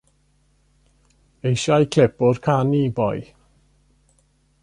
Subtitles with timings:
[1.49, 3.19] Eisiau clip o'r canu, boi.